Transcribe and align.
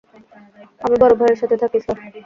আমি 0.81 0.95
বড় 1.01 1.13
ভাইয়ের 1.19 1.39
সাথে 1.41 1.55
থাকি, 1.61 1.77
স্যার। 1.83 1.97